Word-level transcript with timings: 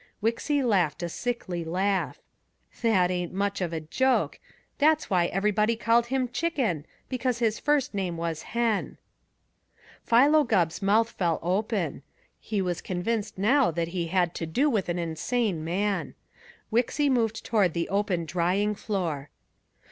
Wixy 0.19 0.63
laughed 0.63 1.03
a 1.03 1.09
sickly 1.09 1.63
laugh. 1.63 2.23
"That 2.81 3.11
ain't 3.11 3.31
much 3.33 3.61
of 3.61 3.71
a 3.71 3.79
joke. 3.79 4.39
That's 4.79 5.11
why 5.11 5.27
everybody 5.27 5.75
called 5.75 6.07
him 6.07 6.27
Chicken, 6.29 6.87
because 7.07 7.37
his 7.37 7.59
first 7.59 7.93
name 7.93 8.17
was 8.17 8.41
Hen." 8.57 8.97
Philo 10.01 10.43
Gubb's 10.43 10.81
mouth 10.81 11.11
fell 11.11 11.37
open. 11.43 12.01
He 12.39 12.63
was 12.63 12.81
convinced 12.81 13.37
now 13.37 13.69
that 13.69 13.89
he 13.89 14.07
had 14.07 14.33
to 14.33 14.47
do 14.47 14.71
with 14.71 14.89
an 14.89 14.97
insane 14.97 15.63
man. 15.63 16.15
Wixy 16.73 17.07
moved 17.07 17.45
toward 17.45 17.73
the 17.75 17.87
open 17.89 18.25
drying 18.25 18.73
floor. 18.73 19.29